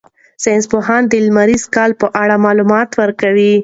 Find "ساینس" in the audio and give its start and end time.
0.43-0.65